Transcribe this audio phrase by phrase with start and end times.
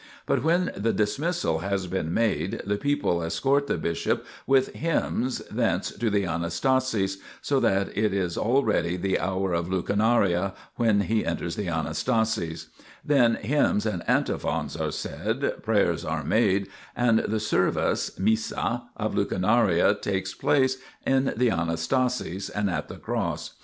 [0.25, 5.91] But when the dismissal has been made, the people escort the bishop with hymns thence
[5.91, 11.55] to the Anastasis, so that it is already the hour of lucernare when he enters
[11.55, 12.69] the Anastasis;
[13.05, 20.01] then hymns and antiphons are said, prayers are made, and the service (inissd) of lucernare
[20.01, 23.51] takes place in the Anastasis and at the Cross.